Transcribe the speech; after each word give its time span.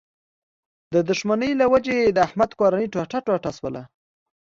د 0.93 0.95
دوښمنۍ 1.09 1.51
له 1.59 1.65
و 1.71 1.73
جې 1.85 1.97
د 2.11 2.17
احمد 2.27 2.51
کورنۍ 2.59 2.85
ټوټه 2.93 3.19
ټوټه 3.25 3.51
شوله. 3.57 3.81